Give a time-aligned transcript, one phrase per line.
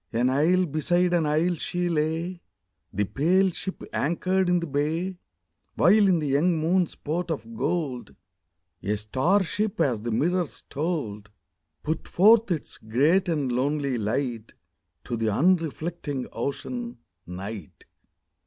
[0.11, 2.41] r An isle beside an isle she lay,
[2.91, 5.19] The pale ship anchored in the bay,
[5.75, 8.15] While in the young moon's port of gold
[8.81, 11.29] A star ship as the mirrors told
[11.83, 14.55] Put forth its great and lonely light
[15.03, 16.97] To the unreflecting Ocean,
[17.27, 17.85] Night.